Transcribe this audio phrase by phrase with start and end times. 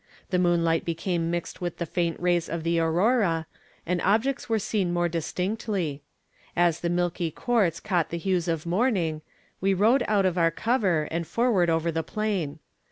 [0.31, 3.45] The moonlight became mixed with the faint rays of the aurora,
[3.85, 6.01] and objects were seen more distinctly.
[6.55, 9.21] As the milky quartz caught the hues of morning,
[9.59, 12.57] we rode out of our cover, and forward over the plain.